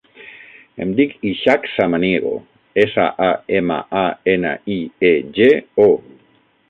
Em 0.85 0.93
dic 0.99 1.11
Ishak 1.31 1.67
Samaniego: 1.73 2.31
essa, 2.85 3.05
a, 3.29 3.29
ema, 3.59 3.77
a, 4.03 4.05
ena, 4.37 4.55
i, 4.77 4.79
e, 5.11 5.13
ge, 5.39 5.51
o. 5.85 5.91